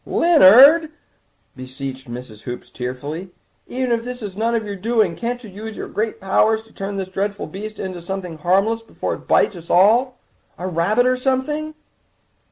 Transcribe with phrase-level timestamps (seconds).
[0.03, 0.89] "Leonard,"
[1.55, 2.41] beseeched Mrs.
[2.41, 3.29] Hoops tearfully,
[3.67, 6.73] "even if this is none of your doing can't you use your great powers to
[6.73, 11.75] turn this dreadful beast into something harmless before it bites us all—a rabbit or something?"